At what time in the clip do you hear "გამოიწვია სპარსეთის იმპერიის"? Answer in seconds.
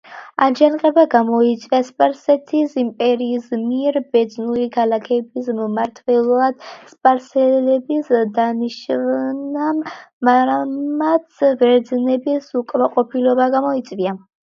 1.09-3.49